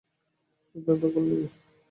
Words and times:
সে 0.65 0.85
তার 0.85 0.97
দখল 1.01 1.23
নিবে। 1.27 1.47